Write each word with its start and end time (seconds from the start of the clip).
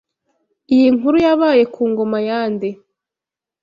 Iyi 0.75 0.87
nkuru 0.95 1.17
yabaye 1.25 1.63
ku 1.73 1.81
ngoma 1.91 2.17
ya 2.27 2.41
nde 2.53 2.69